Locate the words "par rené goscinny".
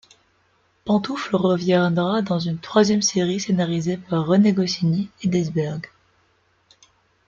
3.97-5.11